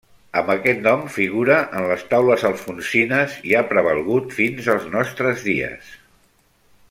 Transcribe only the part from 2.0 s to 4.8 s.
Taules alfonsines, i ha prevalgut fins